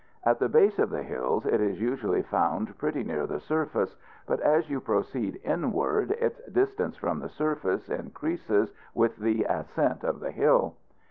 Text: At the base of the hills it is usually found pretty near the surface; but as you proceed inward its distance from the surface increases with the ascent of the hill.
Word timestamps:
At 0.23 0.39
the 0.39 0.49
base 0.49 0.79
of 0.79 0.89
the 0.89 1.03
hills 1.03 1.45
it 1.45 1.61
is 1.61 1.79
usually 1.79 2.23
found 2.23 2.75
pretty 2.79 3.03
near 3.03 3.27
the 3.27 3.39
surface; 3.39 3.95
but 4.25 4.39
as 4.39 4.67
you 4.67 4.79
proceed 4.81 5.39
inward 5.43 6.09
its 6.09 6.43
distance 6.47 6.95
from 6.97 7.19
the 7.19 7.29
surface 7.29 7.87
increases 7.87 8.73
with 8.95 9.17
the 9.17 9.43
ascent 9.43 10.03
of 10.03 10.19
the 10.19 10.31
hill. 10.31 10.73